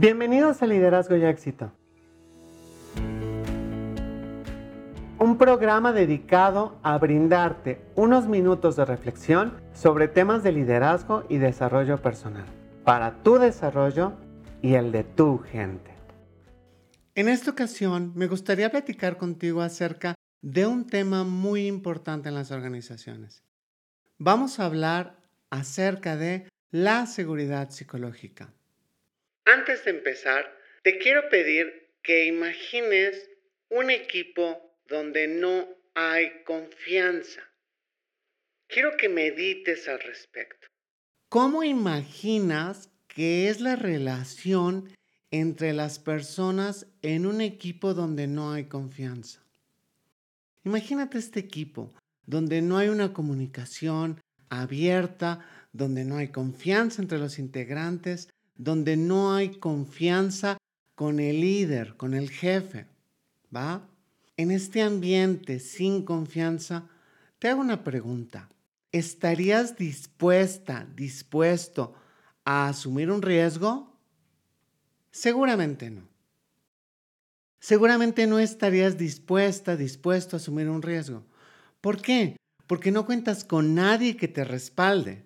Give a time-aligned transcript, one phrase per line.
[0.00, 1.72] Bienvenidos a Liderazgo y Éxito.
[5.18, 12.00] Un programa dedicado a brindarte unos minutos de reflexión sobre temas de liderazgo y desarrollo
[12.00, 12.46] personal,
[12.84, 14.12] para tu desarrollo
[14.62, 15.90] y el de tu gente.
[17.16, 22.52] En esta ocasión me gustaría platicar contigo acerca de un tema muy importante en las
[22.52, 23.42] organizaciones.
[24.16, 25.16] Vamos a hablar
[25.50, 28.52] acerca de la seguridad psicológica.
[29.48, 30.44] Antes de empezar,
[30.82, 33.30] te quiero pedir que imagines
[33.70, 37.40] un equipo donde no hay confianza.
[38.66, 40.68] Quiero que medites al respecto.
[41.30, 44.94] ¿Cómo imaginas que es la relación
[45.30, 49.42] entre las personas en un equipo donde no hay confianza?
[50.62, 51.94] Imagínate este equipo
[52.26, 59.34] donde no hay una comunicación abierta, donde no hay confianza entre los integrantes, donde no
[59.34, 60.58] hay confianza
[60.94, 62.86] con el líder, con el jefe,
[63.54, 63.88] ¿va?
[64.36, 66.88] En este ambiente sin confianza,
[67.38, 68.48] te hago una pregunta.
[68.90, 71.94] ¿Estarías dispuesta, dispuesto
[72.44, 73.96] a asumir un riesgo?
[75.12, 76.02] Seguramente no.
[77.60, 81.24] Seguramente no estarías dispuesta, dispuesto a asumir un riesgo.
[81.80, 82.36] ¿Por qué?
[82.66, 85.24] Porque no cuentas con nadie que te respalde.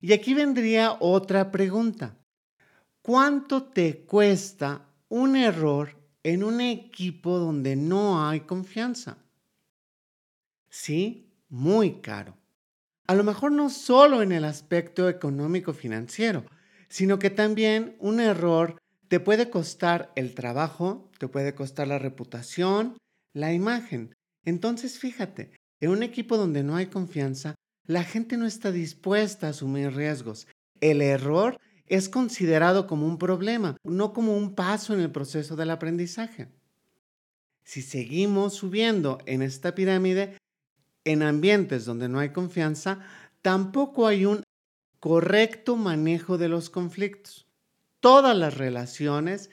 [0.00, 2.16] Y aquí vendría otra pregunta.
[3.02, 9.16] ¿Cuánto te cuesta un error en un equipo donde no hay confianza?
[10.68, 12.36] Sí, muy caro.
[13.06, 16.44] A lo mejor no solo en el aspecto económico financiero,
[16.88, 18.76] sino que también un error
[19.08, 22.98] te puede costar el trabajo, te puede costar la reputación,
[23.32, 24.14] la imagen.
[24.44, 27.54] Entonces, fíjate, en un equipo donde no hay confianza,
[27.86, 30.46] la gente no está dispuesta a asumir riesgos.
[30.80, 31.58] El error
[31.90, 36.46] es considerado como un problema, no como un paso en el proceso del aprendizaje.
[37.64, 40.38] Si seguimos subiendo en esta pirámide,
[41.04, 43.00] en ambientes donde no hay confianza,
[43.42, 44.44] tampoco hay un
[45.00, 47.48] correcto manejo de los conflictos.
[47.98, 49.50] Todas las relaciones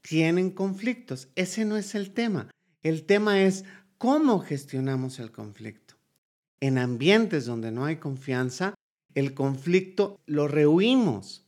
[0.00, 1.28] tienen conflictos.
[1.34, 2.48] Ese no es el tema.
[2.82, 3.66] El tema es
[3.98, 5.96] cómo gestionamos el conflicto.
[6.60, 8.74] En ambientes donde no hay confianza,
[9.14, 11.43] el conflicto lo rehuimos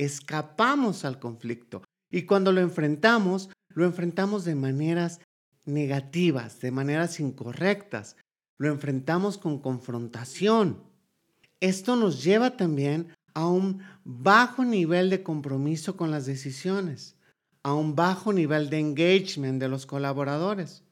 [0.00, 1.82] escapamos al conflicto.
[2.10, 5.20] Y cuando lo enfrentamos, lo enfrentamos de maneras
[5.66, 8.16] negativas, de maneras incorrectas.
[8.58, 10.82] Lo enfrentamos con confrontación.
[11.60, 17.16] Esto nos lleva también a un bajo nivel de compromiso con las decisiones,
[17.62, 20.82] a un bajo nivel de engagement de los colaboradores.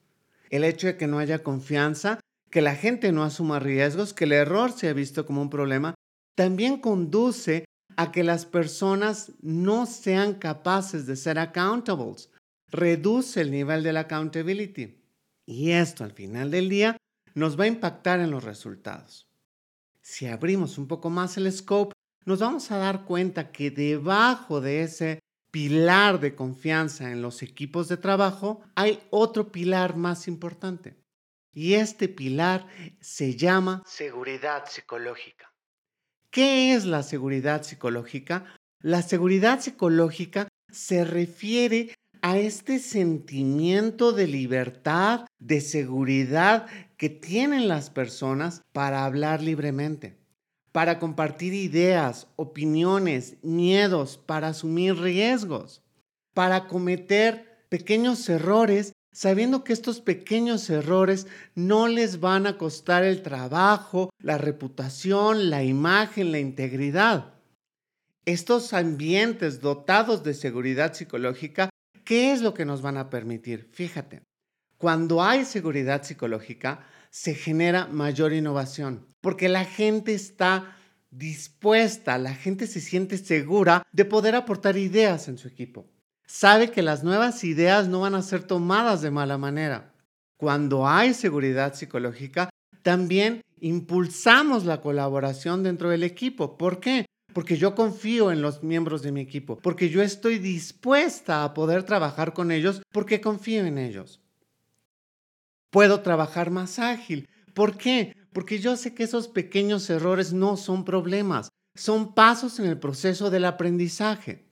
[0.51, 2.19] El hecho de que no haya confianza,
[2.51, 5.95] que la gente no asuma riesgos, que el error sea visto como un problema,
[6.35, 7.65] también conduce
[7.99, 12.31] a que las personas no sean capaces de ser accountables.
[12.69, 15.03] Reduce el nivel de accountability.
[15.45, 16.95] Y esto al final del día
[17.35, 19.27] nos va a impactar en los resultados.
[20.01, 21.91] Si abrimos un poco más el scope,
[22.23, 25.19] nos vamos a dar cuenta que debajo de ese
[25.51, 30.95] pilar de confianza en los equipos de trabajo hay otro pilar más importante.
[31.51, 32.65] Y este pilar
[33.01, 35.48] se llama seguridad psicológica.
[36.31, 38.45] ¿Qué es la seguridad psicológica?
[38.81, 46.67] La seguridad psicológica se refiere a este sentimiento de libertad, de seguridad
[46.97, 50.17] que tienen las personas para hablar libremente,
[50.71, 55.81] para compartir ideas, opiniones, miedos, para asumir riesgos,
[56.35, 63.21] para cometer pequeños errores sabiendo que estos pequeños errores no les van a costar el
[63.21, 67.33] trabajo, la reputación, la imagen, la integridad.
[68.25, 71.69] Estos ambientes dotados de seguridad psicológica,
[72.03, 73.69] ¿qué es lo que nos van a permitir?
[73.73, 74.21] Fíjate,
[74.77, 80.77] cuando hay seguridad psicológica, se genera mayor innovación, porque la gente está
[81.09, 85.89] dispuesta, la gente se siente segura de poder aportar ideas en su equipo
[86.29, 89.91] sabe que las nuevas ideas no van a ser tomadas de mala manera.
[90.37, 92.49] Cuando hay seguridad psicológica,
[92.83, 96.55] también impulsamos la colaboración dentro del equipo.
[96.55, 97.05] ¿Por qué?
[97.33, 101.83] Porque yo confío en los miembros de mi equipo, porque yo estoy dispuesta a poder
[101.83, 104.21] trabajar con ellos porque confío en ellos.
[105.71, 107.27] Puedo trabajar más ágil.
[107.53, 108.15] ¿Por qué?
[108.33, 113.29] Porque yo sé que esos pequeños errores no son problemas, son pasos en el proceso
[113.29, 114.48] del aprendizaje.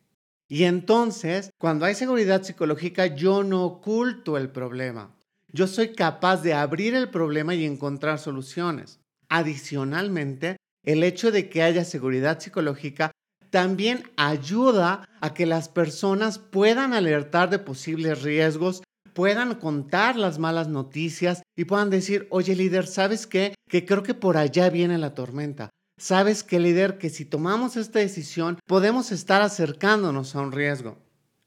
[0.49, 5.13] Y entonces, cuando hay seguridad psicológica, yo no oculto el problema.
[5.51, 8.99] Yo soy capaz de abrir el problema y encontrar soluciones.
[9.29, 13.11] Adicionalmente, el hecho de que haya seguridad psicológica
[13.49, 18.83] también ayuda a que las personas puedan alertar de posibles riesgos,
[19.13, 23.55] puedan contar las malas noticias y puedan decir, oye líder, ¿sabes qué?
[23.69, 25.69] Que creo que por allá viene la tormenta.
[25.97, 26.97] ¿Sabes qué líder?
[26.97, 30.97] Que si tomamos esta decisión podemos estar acercándonos a un riesgo.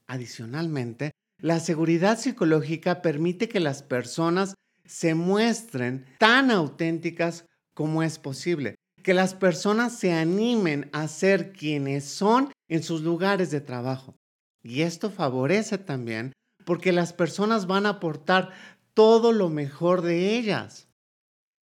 [0.06, 4.54] Adicionalmente, la seguridad psicológica permite que las personas
[4.84, 12.04] se muestren tan auténticas como es posible que las personas se animen a ser quienes
[12.04, 14.14] son en sus lugares de trabajo.
[14.62, 16.32] Y esto favorece también
[16.64, 18.50] porque las personas van a aportar
[18.94, 20.88] todo lo mejor de ellas.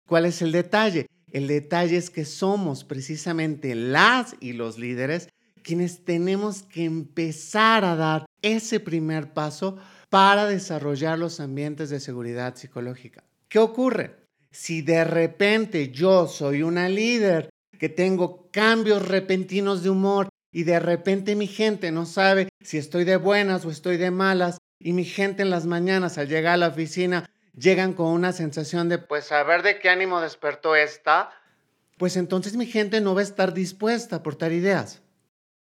[0.09, 1.07] ¿Cuál es el detalle?
[1.33, 5.29] El detalle es que somos precisamente las y los líderes
[5.63, 9.79] quienes tenemos que empezar a dar ese primer paso
[10.11, 13.25] para desarrollar los ambientes de seguridad psicológica.
[13.49, 14.17] ¿Qué ocurre?
[14.51, 17.49] Si de repente yo soy una líder
[17.79, 23.05] que tengo cambios repentinos de humor y de repente mi gente no sabe si estoy
[23.05, 26.59] de buenas o estoy de malas y mi gente en las mañanas al llegar a
[26.59, 27.25] la oficina
[27.57, 31.31] llegan con una sensación de pues a ver de qué ánimo despertó esta,
[31.99, 35.03] pues entonces mi gente no va a estar dispuesta a aportar ideas.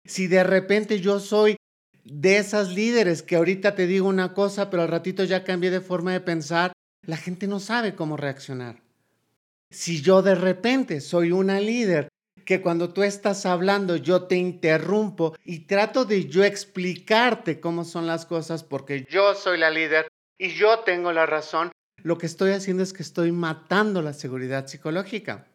[0.05, 1.57] Si de repente yo soy
[2.05, 5.81] de esas líderes que ahorita te digo una cosa, pero al ratito ya cambié de
[5.81, 6.73] forma de pensar,
[7.03, 8.81] la gente no sabe cómo reaccionar.
[9.71, 12.09] Si yo de repente soy una líder
[12.45, 18.07] que cuando tú estás hablando yo te interrumpo y trato de yo explicarte cómo son
[18.07, 21.71] las cosas porque yo soy la líder y yo tengo la razón,
[22.03, 25.47] lo que estoy haciendo es que estoy matando la seguridad psicológica.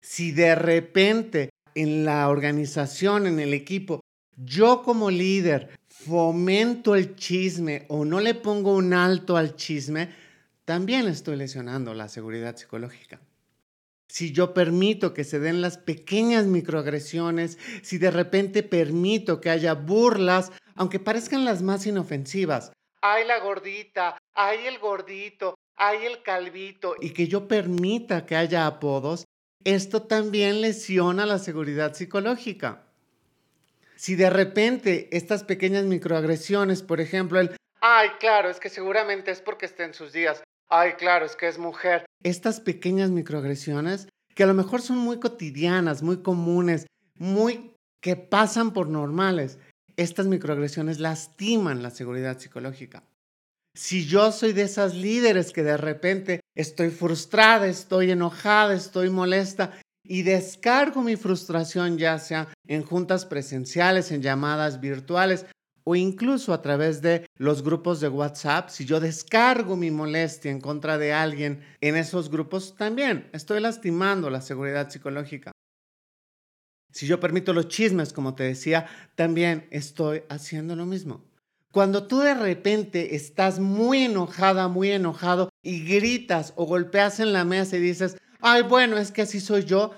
[0.00, 4.00] Si de repente en la organización, en el equipo,
[4.36, 10.10] yo como líder fomento el chisme o no le pongo un alto al chisme,
[10.64, 13.20] también estoy lesionando la seguridad psicológica.
[14.08, 19.74] Si yo permito que se den las pequeñas microagresiones, si de repente permito que haya
[19.74, 26.94] burlas, aunque parezcan las más inofensivas, hay la gordita, hay el gordito, hay el calvito,
[27.00, 29.24] y que yo permita que haya apodos,
[29.64, 32.84] esto también lesiona la seguridad psicológica.
[33.96, 39.40] Si de repente estas pequeñas microagresiones, por ejemplo, el, ay, claro, es que seguramente es
[39.40, 42.04] porque está en sus días, ay, claro, es que es mujer.
[42.24, 46.86] Estas pequeñas microagresiones, que a lo mejor son muy cotidianas, muy comunes,
[47.16, 49.58] muy que pasan por normales,
[49.96, 53.04] estas microagresiones lastiman la seguridad psicológica.
[53.74, 59.72] Si yo soy de esas líderes que de repente estoy frustrada, estoy enojada, estoy molesta
[60.04, 65.46] y descargo mi frustración ya sea en juntas presenciales, en llamadas virtuales
[65.84, 70.60] o incluso a través de los grupos de WhatsApp, si yo descargo mi molestia en
[70.60, 75.50] contra de alguien en esos grupos, también estoy lastimando la seguridad psicológica.
[76.92, 81.24] Si yo permito los chismes, como te decía, también estoy haciendo lo mismo.
[81.72, 87.46] Cuando tú de repente estás muy enojada, muy enojado y gritas o golpeas en la
[87.46, 89.92] mesa y dices, ay, bueno, es que así soy yo,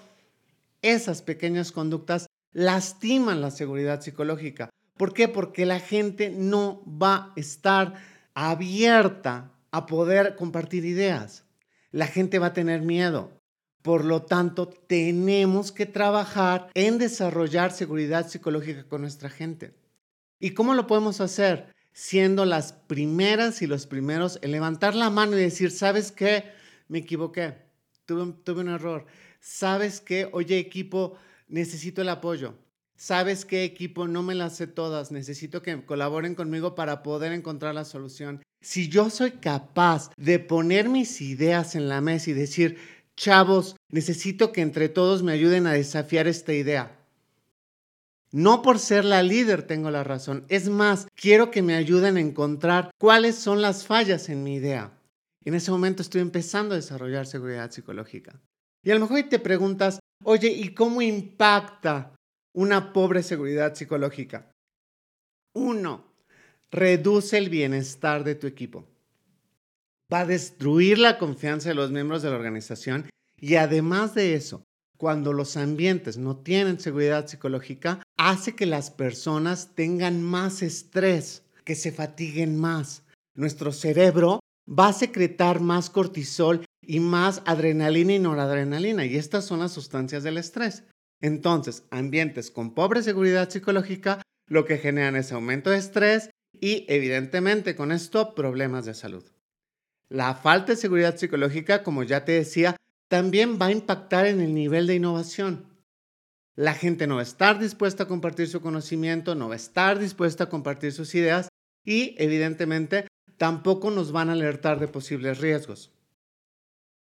[0.83, 4.71] esas pequeñas conductas lastiman la seguridad psicológica.
[4.97, 5.27] ¿Por qué?
[5.27, 7.95] Porque la gente no va a estar
[8.35, 11.43] abierta a poder compartir ideas.
[11.91, 13.33] La gente va a tener miedo.
[13.83, 19.75] Por lo tanto, tenemos que trabajar en desarrollar seguridad psicológica con nuestra gente.
[20.39, 21.75] ¿Y cómo lo podemos hacer?
[21.93, 26.45] Siendo las primeras y los primeros en levantar la mano y decir, ¿sabes qué?
[26.89, 27.55] Me equivoqué,
[28.05, 29.07] tuve, tuve un error.
[29.41, 30.29] ¿Sabes qué?
[30.33, 31.17] Oye, equipo,
[31.49, 32.55] necesito el apoyo.
[32.97, 34.09] ¿Sabes qué equipo?
[34.09, 35.13] No me las sé todas.
[35.13, 38.43] Necesito que colaboren conmigo para poder encontrar la solución.
[38.61, 42.79] Si yo soy capaz de poner mis ideas en la mesa y decir,
[43.17, 46.99] chavos, necesito que entre todos me ayuden a desafiar esta idea.
[48.35, 50.45] No por ser la líder tengo la razón.
[50.49, 54.99] Es más, quiero que me ayuden a encontrar cuáles son las fallas en mi idea.
[55.45, 58.41] En ese momento estoy empezando a desarrollar seguridad psicológica.
[58.83, 62.15] Y a lo mejor te preguntas, oye, ¿y cómo impacta
[62.55, 64.51] una pobre seguridad psicológica.
[65.55, 66.05] Uno,
[66.71, 68.89] reduce el bienestar de tu equipo.
[70.13, 74.63] Va a destruir la confianza de los miembros de la organización y además de eso,
[74.97, 81.75] cuando los ambientes no tienen seguridad psicológica, hace que las personas tengan más estrés, que
[81.75, 83.05] se fatiguen más.
[83.35, 89.61] Nuestro cerebro va a secretar más cortisol y más adrenalina y noradrenalina, y estas son
[89.61, 90.85] las sustancias del estrés.
[91.21, 97.75] Entonces, ambientes con pobre seguridad psicológica lo que generan es aumento de estrés y evidentemente
[97.75, 99.25] con esto problemas de salud.
[100.09, 102.77] La falta de seguridad psicológica, como ya te decía,
[103.09, 105.67] también va a impactar en el nivel de innovación.
[106.57, 109.99] La gente no va a estar dispuesta a compartir su conocimiento, no va a estar
[109.99, 111.49] dispuesta a compartir sus ideas
[111.85, 115.93] y evidentemente tampoco nos van a alertar de posibles riesgos.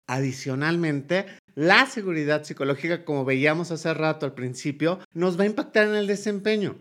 [0.07, 5.95] Adicionalmente, la seguridad psicológica, como veíamos hace rato al principio, nos va a impactar en
[5.95, 6.77] el desempeño,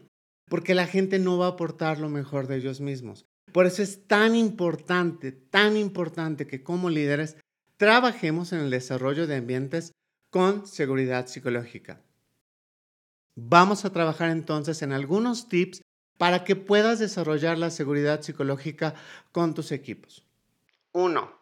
[0.48, 3.26] porque la gente no va a aportar lo mejor de ellos mismos.
[3.52, 7.36] Por eso es tan importante, tan importante que como líderes
[7.80, 9.94] trabajemos en el desarrollo de ambientes
[10.28, 12.02] con seguridad psicológica.
[13.36, 15.80] Vamos a trabajar entonces en algunos tips
[16.18, 18.96] para que puedas desarrollar la seguridad psicológica
[19.32, 20.26] con tus equipos.
[20.92, 21.32] 1.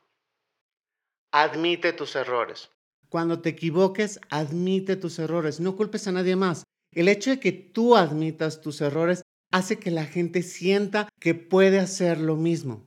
[1.33, 2.71] Admite tus errores.
[3.09, 5.59] Cuando te equivoques, admite tus errores.
[5.59, 6.63] No culpes a nadie más.
[6.93, 11.81] El hecho de que tú admitas tus errores hace que la gente sienta que puede
[11.81, 12.87] hacer lo mismo.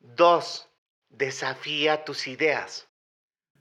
[0.00, 0.69] 2.
[1.20, 2.88] Desafía tus ideas.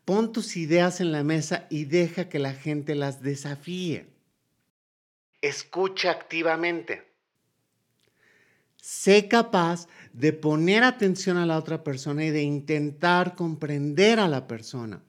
[0.06, 4.08] Pon tus ideas en la mesa y deja que la gente las desafíe.
[5.42, 7.06] Escucha activamente.
[8.78, 14.48] Sé capaz de poner atención a la otra persona y de intentar comprender a la
[14.48, 15.04] persona.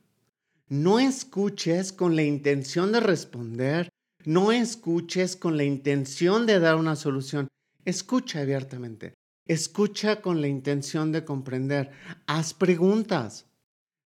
[0.68, 3.90] No escuches con la intención de responder,
[4.24, 7.46] no escuches con la intención de dar una solución.
[7.84, 9.14] Escucha abiertamente.
[9.46, 11.90] Escucha con la intención de comprender.
[12.26, 13.46] Haz preguntas,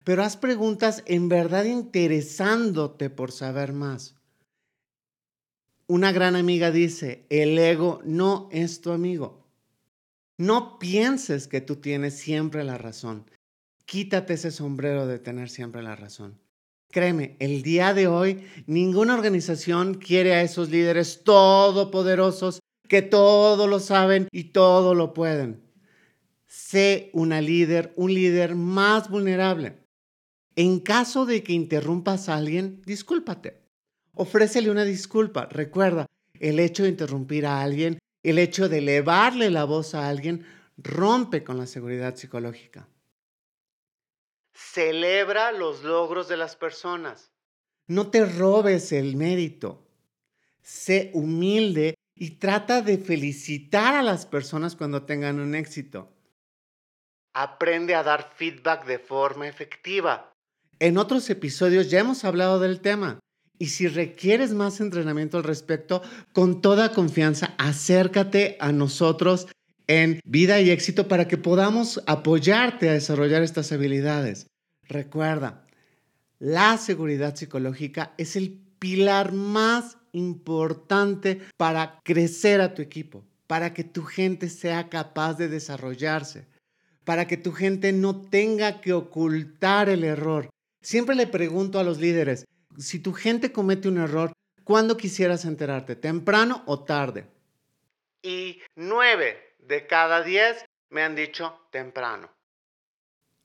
[0.03, 4.15] pero haz preguntas en verdad interesándote por saber más.
[5.87, 9.45] Una gran amiga dice, el ego no es tu amigo.
[10.37, 13.29] No pienses que tú tienes siempre la razón.
[13.85, 16.39] Quítate ese sombrero de tener siempre la razón.
[16.89, 22.59] Créeme, el día de hoy ninguna organización quiere a esos líderes todopoderosos
[22.93, 25.63] que todo lo saben y todo lo pueden.
[26.45, 29.79] Sé una líder, un líder más vulnerable.
[30.55, 33.63] En caso de que interrumpas a alguien, discúlpate.
[34.13, 35.47] Ofrécele una disculpa.
[35.47, 36.05] Recuerda,
[36.39, 40.45] el hecho de interrumpir a alguien, el hecho de elevarle la voz a alguien,
[40.77, 42.87] rompe con la seguridad psicológica.
[44.53, 47.31] Celebra los logros de las personas.
[47.87, 49.83] No te robes el mérito.
[50.61, 56.11] Sé humilde y trata de felicitar a las personas cuando tengan un éxito.
[57.33, 60.33] Aprende a dar feedback de forma efectiva.
[60.79, 63.19] En otros episodios ya hemos hablado del tema.
[63.57, 66.01] Y si requieres más entrenamiento al respecto,
[66.33, 69.47] con toda confianza, acércate a nosotros
[69.87, 74.47] en vida y éxito para que podamos apoyarte a desarrollar estas habilidades.
[74.83, 75.65] Recuerda,
[76.39, 83.83] la seguridad psicológica es el pilar más importante para crecer a tu equipo, para que
[83.83, 86.47] tu gente sea capaz de desarrollarse,
[87.03, 90.49] para que tu gente no tenga que ocultar el error.
[90.81, 92.45] Siempre le pregunto a los líderes,
[92.77, 94.31] si tu gente comete un error,
[94.63, 95.95] ¿cuándo quisieras enterarte?
[95.95, 97.25] ¿Temprano o tarde?
[98.21, 102.29] Y nueve de cada diez me han dicho temprano.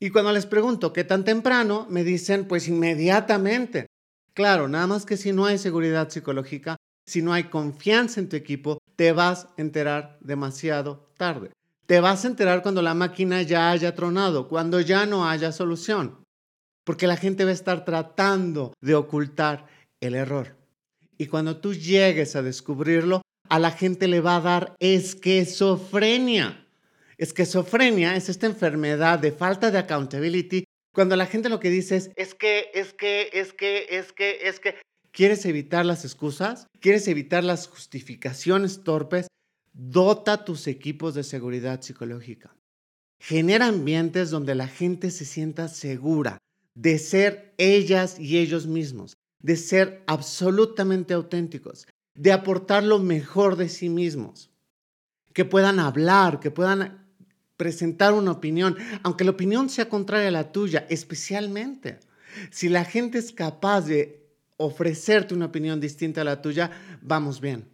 [0.00, 3.86] Y cuando les pregunto qué tan temprano, me dicen pues inmediatamente.
[4.38, 8.36] Claro, nada más que si no hay seguridad psicológica, si no hay confianza en tu
[8.36, 11.50] equipo, te vas a enterar demasiado tarde.
[11.86, 16.18] Te vas a enterar cuando la máquina ya haya tronado, cuando ya no haya solución
[16.88, 19.66] porque la gente va a estar tratando de ocultar
[20.00, 20.56] el error.
[21.18, 26.66] Y cuando tú llegues a descubrirlo, a la gente le va a dar esquizofrenia.
[27.18, 30.64] Esquizofrenia es esta enfermedad de falta de accountability,
[30.98, 34.48] cuando la gente lo que dice es, es que, es que, es que, es que,
[34.48, 34.74] es que.
[35.12, 36.66] ¿Quieres evitar las excusas?
[36.80, 39.28] ¿Quieres evitar las justificaciones torpes?
[39.72, 42.52] Dota tus equipos de seguridad psicológica.
[43.20, 46.38] Genera ambientes donde la gente se sienta segura,
[46.74, 51.86] de ser ellas y ellos mismos, de ser absolutamente auténticos,
[52.16, 54.50] de aportar lo mejor de sí mismos,
[55.32, 57.07] que puedan hablar, que puedan
[57.58, 61.98] presentar una opinión, aunque la opinión sea contraria a la tuya, especialmente
[62.50, 66.70] si la gente es capaz de ofrecerte una opinión distinta a la tuya,
[67.02, 67.70] vamos bien.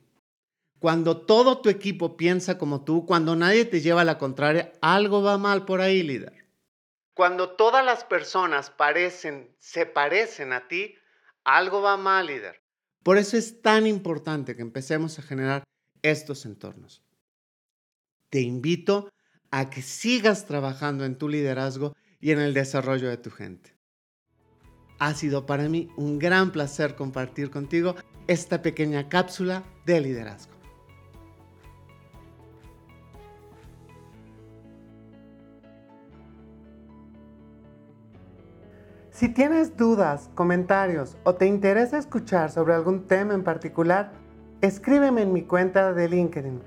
[0.78, 5.22] Cuando todo tu equipo piensa como tú, cuando nadie te lleva a la contraria, algo
[5.22, 6.44] va mal por ahí, líder.
[7.14, 10.96] Cuando todas las personas parecen, se parecen a ti,
[11.44, 12.60] algo va mal, líder.
[13.02, 15.62] Por eso es tan importante que empecemos a generar
[16.02, 17.02] estos entornos.
[18.30, 19.10] Te invito
[19.56, 23.70] a que sigas trabajando en tu liderazgo y en el desarrollo de tu gente.
[24.98, 27.94] Ha sido para mí un gran placer compartir contigo
[28.26, 30.52] esta pequeña cápsula de liderazgo.
[39.12, 44.10] Si tienes dudas, comentarios o te interesa escuchar sobre algún tema en particular,
[44.62, 46.60] escríbeme en mi cuenta de LinkedIn.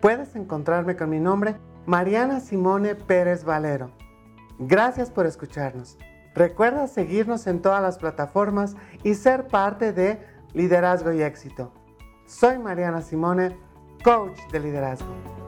[0.00, 1.56] Puedes encontrarme con mi nombre,
[1.86, 3.90] Mariana Simone Pérez Valero.
[4.58, 5.96] Gracias por escucharnos.
[6.34, 10.20] Recuerda seguirnos en todas las plataformas y ser parte de
[10.52, 11.72] Liderazgo y Éxito.
[12.26, 13.56] Soy Mariana Simone,
[14.04, 15.39] coach de liderazgo.